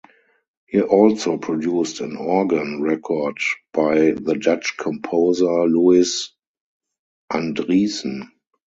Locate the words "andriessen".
7.31-8.27